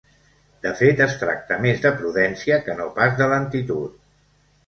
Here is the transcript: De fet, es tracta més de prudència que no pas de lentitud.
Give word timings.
De 0.61 0.69
fet, 0.77 1.01
es 1.05 1.17
tracta 1.23 1.57
més 1.65 1.83
de 1.83 1.91
prudència 1.99 2.59
que 2.69 2.77
no 2.79 2.87
pas 2.95 3.15
de 3.21 3.27
lentitud. 3.35 4.01